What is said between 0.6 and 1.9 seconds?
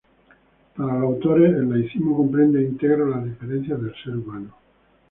Para los autores el